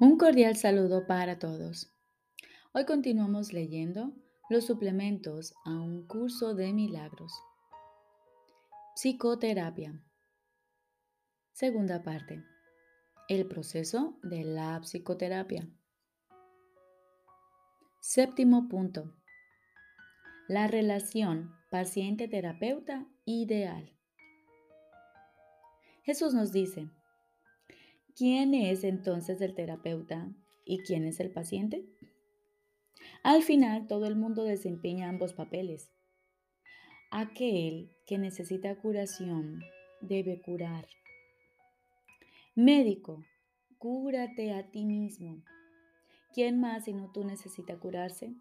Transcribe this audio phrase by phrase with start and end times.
[0.00, 1.94] Un cordial saludo para todos.
[2.72, 4.12] Hoy continuamos leyendo
[4.50, 7.32] los suplementos a un curso de milagros.
[8.96, 10.02] Psicoterapia.
[11.52, 12.42] Segunda parte.
[13.28, 15.70] El proceso de la psicoterapia.
[18.00, 19.14] Séptimo punto.
[20.48, 23.96] La relación paciente-terapeuta ideal.
[26.02, 26.90] Jesús nos dice,
[28.16, 30.30] ¿Quién es entonces el terapeuta
[30.64, 31.84] y quién es el paciente?
[33.24, 35.90] Al final, todo el mundo desempeña ambos papeles.
[37.10, 39.60] Aquel que necesita curación
[40.00, 40.86] debe curar.
[42.54, 43.24] Médico,
[43.78, 45.42] cúrate a ti mismo.
[46.32, 48.32] ¿Quién más si no tú necesita curarse?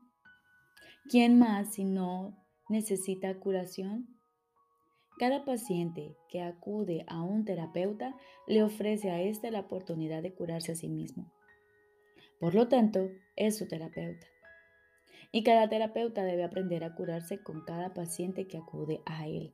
[1.10, 2.38] ¿Quién más si no
[2.70, 4.08] necesita curación?
[5.20, 8.16] Cada paciente que acude a un terapeuta
[8.48, 11.32] le ofrece a éste la oportunidad de curarse a sí mismo.
[12.40, 14.28] Por lo tanto, es su terapeuta.
[15.32, 19.54] Y cada terapeuta debe aprender a curarse con cada paciente que acude a él.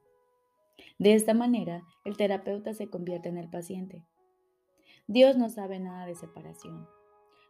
[0.97, 4.03] De esta manera, el terapeuta se convierte en el paciente.
[5.07, 6.87] Dios no sabe nada de separación.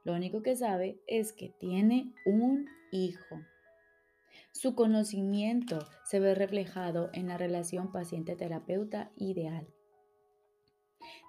[0.03, 3.41] Lo único que sabe es que tiene un hijo.
[4.52, 9.73] Su conocimiento se ve reflejado en la relación paciente-terapeuta ideal.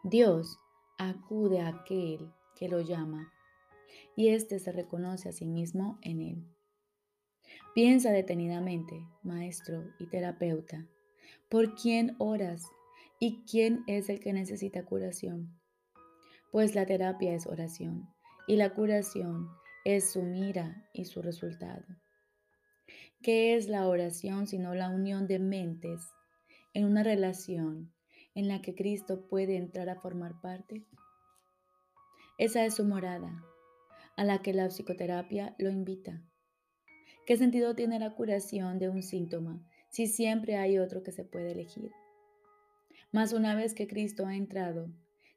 [0.02, 0.58] Dios
[0.98, 3.32] acude a aquel que lo llama
[4.16, 6.46] y éste se reconoce a sí mismo en él.
[7.74, 10.86] Piensa detenidamente, maestro y terapeuta,
[11.48, 12.64] ¿por quién oras
[13.18, 15.60] y quién es el que necesita curación?
[16.50, 18.08] Pues la terapia es oración
[18.48, 19.48] y la curación
[19.84, 21.84] es su mira y su resultado.
[23.22, 26.00] ¿Qué es la oración sino la unión de mentes
[26.72, 27.92] en una relación
[28.34, 30.86] en la que Cristo puede entrar a formar parte?
[32.38, 33.44] Esa es su morada,
[34.16, 36.22] a la que la psicoterapia lo invita.
[37.26, 41.52] ¿Qué sentido tiene la curación de un síntoma si siempre hay otro que se puede
[41.52, 41.90] elegir?
[43.12, 44.88] Mas una vez que Cristo ha entrado,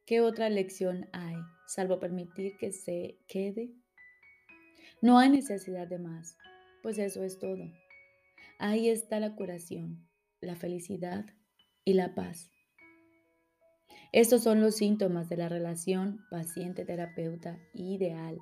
[0.06, 1.36] ¿qué otra lección hay
[1.68, 3.74] salvo permitir que se quede?
[5.02, 6.38] No hay necesidad de más
[6.84, 7.64] pues eso es todo.
[8.60, 10.08] Ahí está la curación,
[10.42, 11.26] la felicidad
[11.84, 12.52] y la paz.
[14.12, 18.40] Estos son los síntomas de la relación paciente-terapeuta ideal,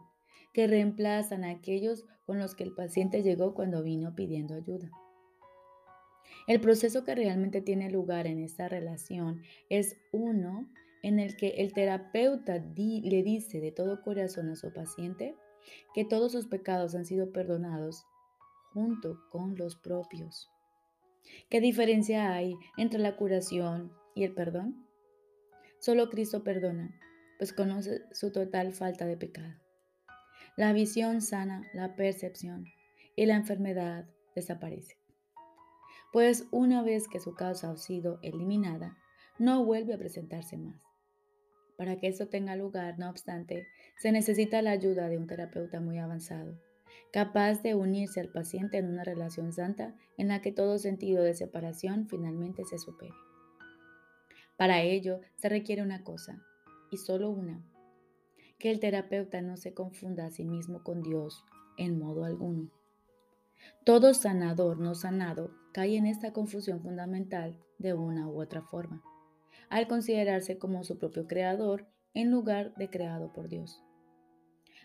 [0.54, 4.92] que reemplazan a aquellos con los que el paciente llegó cuando vino pidiendo ayuda.
[6.48, 10.70] El proceso que realmente tiene lugar en esta relación es uno
[11.04, 15.36] en el que el terapeuta le dice de todo corazón a su paciente
[15.94, 18.06] que todos sus pecados han sido perdonados
[18.74, 20.50] junto con los propios.
[21.50, 24.88] ¿Qué diferencia hay entre la curación y el perdón?
[25.80, 26.98] Solo Cristo perdona,
[27.38, 29.56] pues conoce su total falta de pecado.
[30.58, 32.66] La visión sana la percepción
[33.16, 34.06] y la enfermedad
[34.36, 34.98] desaparece.
[36.14, 38.98] Pues una vez que su causa ha sido eliminada,
[39.40, 40.82] no vuelve a presentarse más.
[41.78, 43.68] Para que esto tenga lugar, no obstante,
[43.98, 46.60] se necesita la ayuda de un terapeuta muy avanzado
[47.12, 51.34] capaz de unirse al paciente en una relación santa en la que todo sentido de
[51.34, 53.14] separación finalmente se supere.
[54.58, 56.42] Para ello se requiere una cosa,
[56.92, 57.64] y solo una,
[58.60, 61.44] que el terapeuta no se confunda a sí mismo con Dios
[61.78, 62.70] en modo alguno.
[63.84, 69.02] Todo sanador no sanado cae en esta confusión fundamental de una u otra forma,
[69.70, 73.84] al considerarse como su propio creador en lugar de creado por Dios.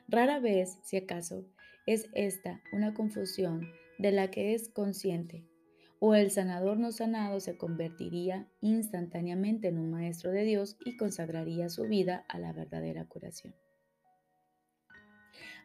[0.09, 1.45] Rara vez, si acaso,
[1.87, 5.45] es esta una confusión de la que es consciente,
[6.01, 11.69] o el sanador no sanado se convertiría instantáneamente en un maestro de Dios y consagraría
[11.69, 13.55] su vida a la verdadera curación.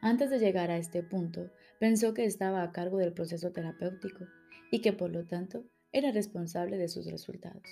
[0.02, 4.26] Antes de llegar a este punto, pensó que estaba a cargo del proceso terapéutico
[4.72, 7.64] y que por lo tanto era responsable de sus resultados.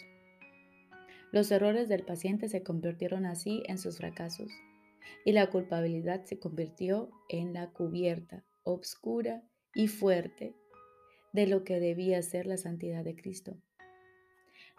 [1.31, 4.51] Los errores del paciente se convirtieron así en sus fracasos
[5.25, 10.55] y la culpabilidad se convirtió en la cubierta obscura y fuerte
[11.33, 13.57] de lo que debía ser la santidad de Cristo.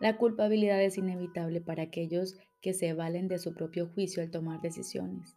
[0.00, 4.61] La culpabilidad es inevitable para aquellos que se valen de su propio juicio al tomar
[4.61, 5.37] decisiones.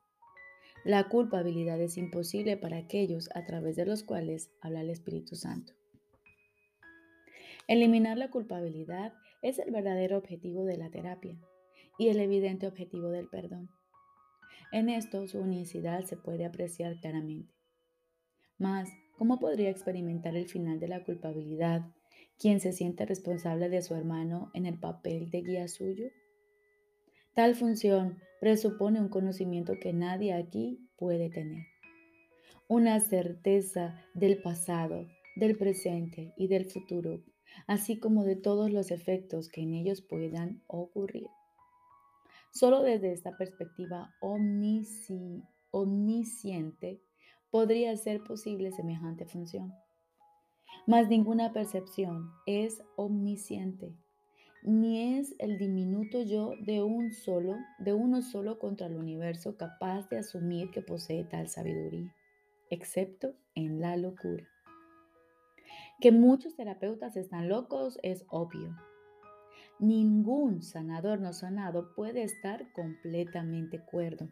[0.86, 5.74] La culpabilidad es imposible para aquellos a través de los cuales habla el Espíritu Santo.
[7.68, 11.38] Eliminar la culpabilidad es el verdadero objetivo de la terapia
[11.98, 13.70] y el evidente objetivo del perdón.
[14.74, 17.54] En esto su unicidad se puede apreciar claramente.
[18.58, 18.90] Mas,
[19.20, 21.84] ¿cómo podría experimentar el final de la culpabilidad
[22.40, 26.08] quien se siente responsable de su hermano en el papel de guía suyo?
[27.36, 31.68] Tal función presupone un conocimiento que nadie aquí puede tener,
[32.68, 35.06] una certeza del pasado,
[35.36, 37.24] del presente y del futuro,
[37.68, 41.28] así como de todos los efectos que en ellos puedan ocurrir.
[42.54, 44.14] Solo desde esta perspectiva
[45.72, 47.02] omnisciente
[47.50, 49.74] podría ser posible semejante función.
[50.86, 53.96] Mas ninguna percepción es omnisciente,
[54.62, 60.08] ni es el diminuto yo de un solo, de uno solo contra el universo capaz
[60.10, 62.16] de asumir que posee tal sabiduría,
[62.70, 64.48] excepto en la locura.
[66.00, 68.76] Que muchos terapeutas están locos es obvio.
[69.84, 74.30] Ningún sanador no sanado puede estar completamente cuerdo.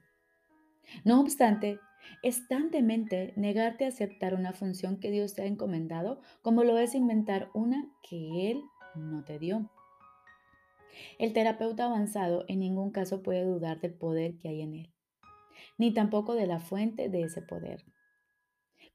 [1.03, 1.77] No obstante,
[2.23, 6.77] es tan demente negarte a aceptar una función que Dios te ha encomendado como lo
[6.77, 8.63] es inventar una que Él
[8.95, 9.69] no te dio.
[11.19, 14.93] El terapeuta avanzado en ningún caso puede dudar del poder que hay en él,
[15.77, 17.83] ni tampoco de la fuente de ese poder.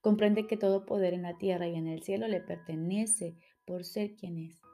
[0.01, 3.37] Comprende que todo poder en la tierra y en el cielo le pertenece
[3.67, 4.66] por ser quien es.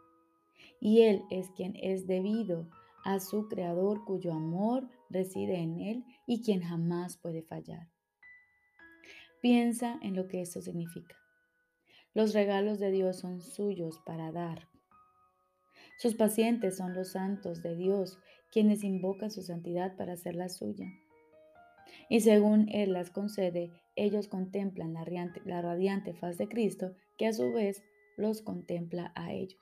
[0.84, 2.68] Y Él es quien es debido
[3.04, 7.88] a su Creador cuyo amor reside en Él y quien jamás puede fallar.
[9.40, 11.14] Piensa en lo que esto significa.
[12.14, 14.68] Los regalos de Dios son suyos para dar.
[15.98, 18.18] Sus pacientes son los santos de Dios,
[18.50, 20.86] quienes invocan su santidad para hacerla suya.
[22.08, 27.28] Y según Él las concede, ellos contemplan la radiante, la radiante faz de Cristo, que
[27.28, 27.84] a su vez
[28.16, 29.60] los contempla a ellos.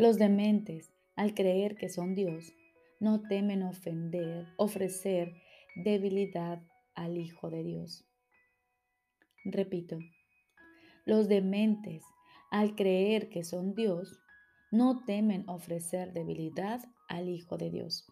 [0.00, 2.54] Los dementes, al creer que son Dios,
[3.00, 5.34] no temen ofender, ofrecer
[5.76, 6.62] debilidad
[6.94, 8.06] al Hijo de Dios.
[9.44, 9.98] Repito,
[11.04, 12.02] los dementes,
[12.50, 14.18] al creer que son Dios,
[14.70, 18.10] no temen ofrecer debilidad al Hijo de Dios.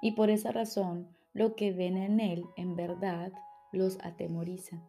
[0.00, 3.34] Y por esa razón, lo que ven en Él en verdad
[3.70, 4.82] los atemoriza.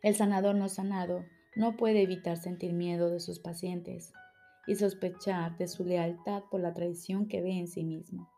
[0.00, 1.26] El sanador no sanado
[1.58, 4.12] no puede evitar sentir miedo de sus pacientes
[4.68, 8.30] y sospechar de su lealtad por la traición que ve en sí mismo.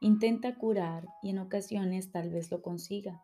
[0.00, 3.22] Intenta curar y en ocasiones tal vez lo consiga.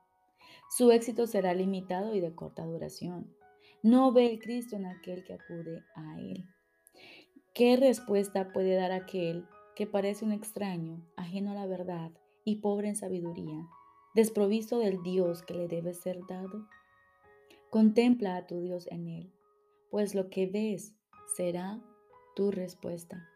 [0.70, 3.34] Su éxito será limitado y de corta duración.
[3.82, 6.44] No ve el Cristo en aquel que acude a Él.
[7.54, 12.12] ¿Qué respuesta puede dar aquel que parece un extraño, ajeno a la verdad
[12.44, 13.66] y pobre en sabiduría,
[14.14, 16.68] desprovisto del Dios que le debe ser dado?
[17.70, 19.32] Contempla a tu Dios en Él,
[19.90, 20.94] pues lo que ves
[21.36, 21.80] será
[22.34, 23.28] tu respuesta.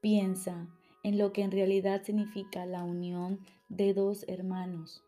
[0.00, 0.68] Piensa
[1.02, 5.02] en lo que en realidad significa la unión de dos hermanos.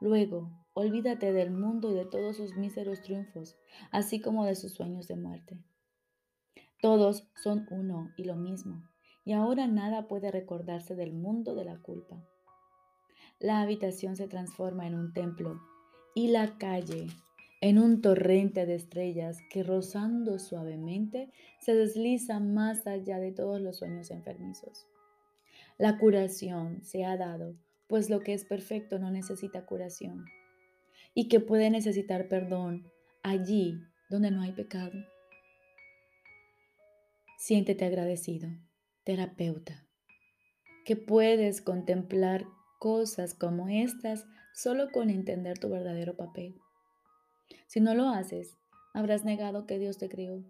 [0.00, 3.56] Luego, Olvídate del mundo y de todos sus míseros triunfos,
[3.92, 5.58] así como de sus sueños de muerte.
[6.82, 8.86] Todos son uno y lo mismo,
[9.24, 12.22] y ahora nada puede recordarse del mundo de la culpa.
[13.38, 15.62] La habitación se transforma en un templo
[16.16, 17.08] y la calle
[17.60, 21.30] en un torrente de estrellas que rozando suavemente
[21.60, 24.86] se desliza más allá de todos los sueños enfermizos.
[25.76, 27.54] La curación se ha dado,
[27.86, 30.24] pues lo que es perfecto no necesita curación
[31.12, 32.90] y que puede necesitar perdón
[33.22, 33.78] allí
[34.08, 34.98] donde no hay pecado.
[37.36, 38.48] Siéntete agradecido,
[39.04, 39.86] terapeuta,
[40.86, 42.46] que puedes contemplar
[42.78, 44.24] cosas como estas
[44.56, 46.58] solo con entender tu verdadero papel.
[47.66, 48.56] Si no lo haces,
[48.94, 50.42] habrás negado que Dios te crió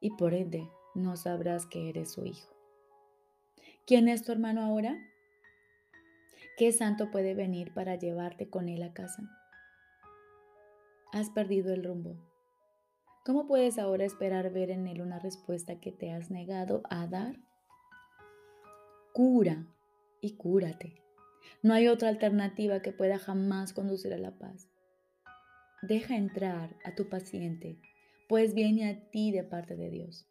[0.00, 2.56] y por ende no sabrás que eres su hijo.
[3.86, 4.96] ¿Quién es tu hermano ahora?
[6.56, 9.22] ¿Qué santo puede venir para llevarte con él a casa?
[11.12, 12.16] has perdido el rumbo.
[13.24, 17.36] ¿Cómo puedes ahora esperar ver en él una respuesta que te has negado a dar?
[19.12, 19.64] Cura
[20.20, 21.03] y cúrate.
[21.62, 24.68] No hay otra alternativa que pueda jamás conducir a la paz.
[25.82, 27.78] Deja entrar a tu paciente,
[28.28, 30.26] pues viene a ti de parte de Dios.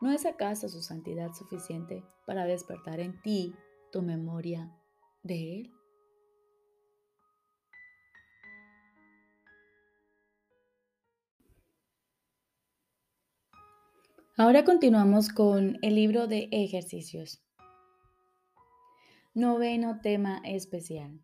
[0.00, 3.54] ¿No es acaso su santidad suficiente para despertar en ti
[3.92, 4.70] tu memoria
[5.22, 5.72] de Él?
[14.36, 17.40] Ahora continuamos con el libro de ejercicios.
[19.36, 21.20] Noveno tema especial.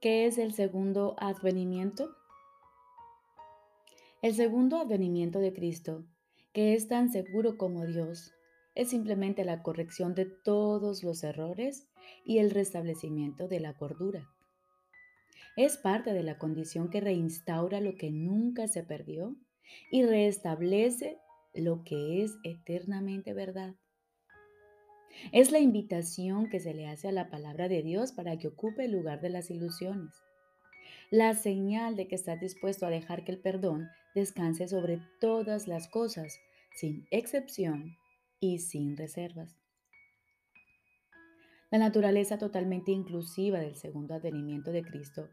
[0.00, 2.14] ¿Qué es el segundo advenimiento?
[4.22, 6.04] El segundo advenimiento de Cristo,
[6.52, 8.34] que es tan seguro como Dios,
[8.76, 11.88] es simplemente la corrección de todos los errores
[12.24, 14.30] y el restablecimiento de la cordura.
[15.56, 19.34] Es parte de la condición que reinstaura lo que nunca se perdió
[19.90, 21.18] y restablece
[21.52, 23.74] lo que es eternamente verdad.
[25.32, 28.84] Es la invitación que se le hace a la palabra de Dios para que ocupe
[28.84, 30.14] el lugar de las ilusiones.
[31.10, 35.88] La señal de que estás dispuesto a dejar que el perdón descanse sobre todas las
[35.88, 36.38] cosas,
[36.74, 37.96] sin excepción
[38.40, 39.56] y sin reservas.
[41.70, 45.28] La naturaleza totalmente inclusiva del segundo advenimiento de Cristo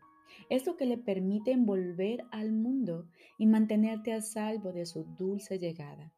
[0.49, 5.59] es lo que le permite envolver al mundo y mantenerte a salvo de su dulce
[5.59, 6.13] llegada,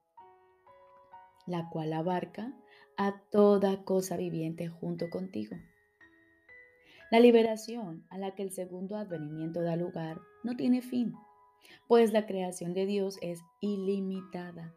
[1.45, 2.53] la cual abarca
[2.97, 5.55] a toda cosa viviente junto contigo.
[7.09, 11.13] La liberación a la que el segundo advenimiento da lugar no tiene fin,
[11.87, 14.75] pues la creación de Dios es ilimitada.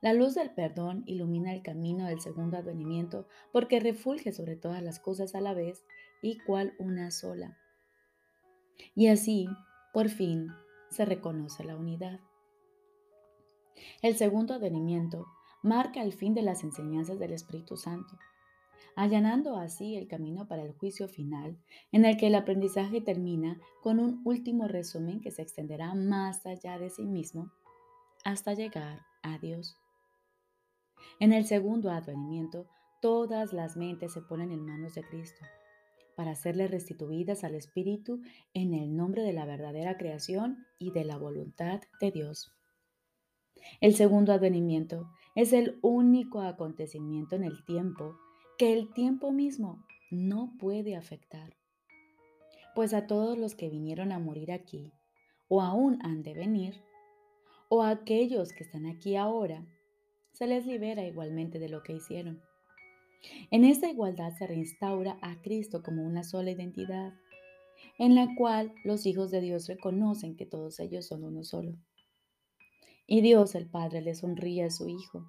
[0.00, 4.98] La luz del perdón ilumina el camino del segundo advenimiento porque refulge sobre todas las
[4.98, 5.84] cosas a la vez
[6.22, 7.58] y cual una sola.
[8.94, 9.46] Y así,
[9.92, 10.48] por fin,
[10.88, 12.20] se reconoce la unidad.
[14.00, 15.26] El segundo advenimiento
[15.62, 18.18] marca el fin de las enseñanzas del Espíritu Santo,
[18.96, 21.56] allanando así el camino para el juicio final,
[21.92, 26.78] en el que el aprendizaje termina con un último resumen que se extenderá más allá
[26.78, 27.50] de sí mismo
[28.24, 29.76] hasta llegar a Dios.
[31.18, 32.66] En el segundo advenimiento,
[33.00, 35.44] todas las mentes se ponen en manos de Cristo
[36.16, 38.20] para serle restituidas al Espíritu
[38.52, 42.52] en el nombre de la verdadera creación y de la voluntad de Dios.
[43.80, 48.16] El segundo advenimiento es el único acontecimiento en el tiempo
[48.58, 51.56] que el tiempo mismo no puede afectar.
[52.74, 54.92] Pues a todos los que vinieron a morir aquí,
[55.48, 56.82] o aún han de venir,
[57.68, 59.66] o a aquellos que están aquí ahora,
[60.32, 62.42] se les libera igualmente de lo que hicieron.
[63.50, 67.14] En esta igualdad se reinstaura a Cristo como una sola identidad,
[67.98, 71.76] en la cual los hijos de Dios reconocen que todos ellos son uno solo.
[73.12, 75.26] Y Dios el Padre le sonríe a su Hijo,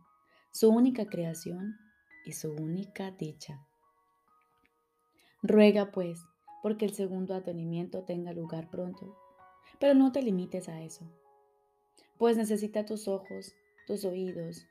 [0.52, 1.80] su única creación
[2.24, 3.66] y su única dicha.
[5.42, 6.24] Ruega pues
[6.62, 9.18] porque el segundo atenimiento tenga lugar pronto,
[9.80, 11.12] pero no te limites a eso,
[12.20, 13.56] pues necesita tus ojos,
[13.88, 14.64] tus oídos,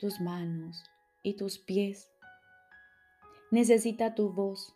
[0.00, 0.82] tus manos
[1.22, 2.10] y tus pies.
[3.52, 4.74] Necesita tu voz,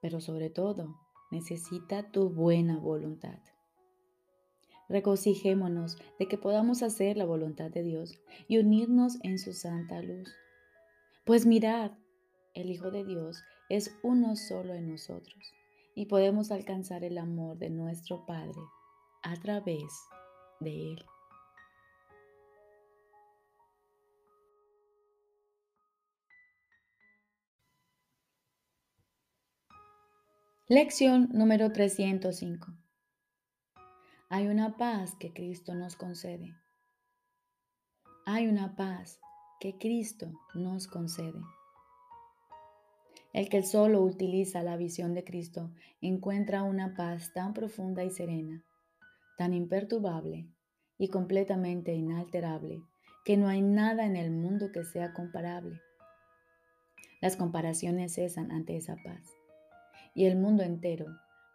[0.00, 0.96] pero sobre todo
[1.30, 3.40] necesita tu buena voluntad.
[4.94, 10.32] Regocijémonos de que podamos hacer la voluntad de Dios y unirnos en su santa luz.
[11.24, 11.90] Pues mirad,
[12.54, 15.52] el Hijo de Dios es uno solo en nosotros
[15.96, 18.60] y podemos alcanzar el amor de nuestro Padre
[19.24, 19.82] a través
[20.60, 21.04] de Él.
[30.68, 32.83] Lección número 305.
[34.36, 36.56] Hay una paz que Cristo nos concede.
[38.26, 39.20] Hay una paz
[39.60, 41.40] que Cristo nos concede.
[43.32, 48.64] El que solo utiliza la visión de Cristo encuentra una paz tan profunda y serena,
[49.38, 50.48] tan imperturbable
[50.98, 52.82] y completamente inalterable,
[53.24, 55.80] que no hay nada en el mundo que sea comparable.
[57.20, 59.30] Las comparaciones cesan ante esa paz,
[60.12, 61.06] y el mundo entero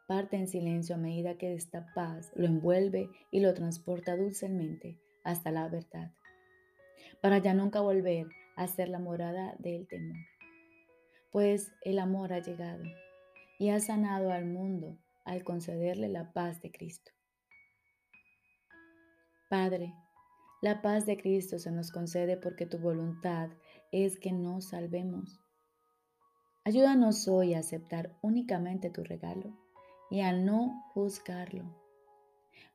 [0.10, 5.52] parte en silencio a medida que esta paz lo envuelve y lo transporta dulcemente hasta
[5.52, 6.12] la verdad,
[7.22, 8.26] para ya nunca volver
[8.56, 10.18] a ser la morada del temor.
[11.32, 12.84] Pues el amor ha llegado
[13.60, 17.12] y ha sanado al mundo al concederle la paz de Cristo.
[19.48, 19.94] Padre,
[20.64, 23.52] la paz de Cristo se nos concede porque tu voluntad
[23.92, 25.40] es que nos salvemos.
[26.66, 29.69] Ayúdanos hoy a aceptar únicamente tu regalo
[30.10, 31.64] y a no juzgarlo,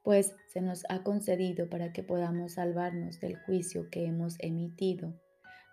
[0.02, 5.14] pues se nos ha concedido para que podamos salvarnos del juicio que hemos emitido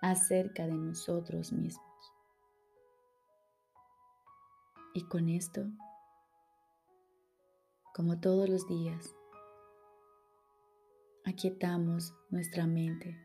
[0.01, 1.85] acerca de nosotros mismos.
[4.93, 5.67] Y con esto,
[7.93, 9.15] como todos los días,
[11.23, 13.17] aquietamos nuestra mente,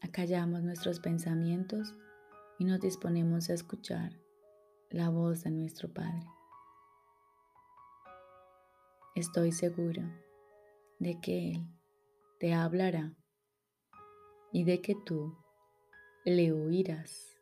[0.00, 1.94] acallamos nuestros pensamientos
[2.58, 4.12] y nos disponemos a escuchar
[4.90, 6.33] la voz de nuestro Padre.
[9.14, 10.02] Estoy seguro
[10.98, 11.68] de que Él
[12.40, 13.14] te hablará
[14.50, 15.38] y de que tú
[16.24, 17.33] le oirás.